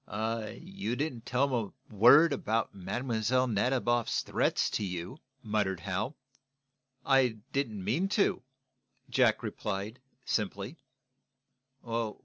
"You 0.11 0.95
didn't 0.95 1.27
tell 1.27 1.47
them 1.47 1.73
a 1.91 1.93
word 1.95 2.33
about 2.33 2.73
Mlle. 2.73 3.45
Nadiboff's 3.47 4.23
threats 4.23 4.67
to 4.71 4.83
you," 4.83 5.19
muttered 5.43 5.81
Hal. 5.81 6.15
"I 7.05 7.37
didn't 7.53 7.83
mean 7.83 8.09
to," 8.09 8.41
Jack 9.11 9.43
replied, 9.43 9.99
simply. 10.25 10.77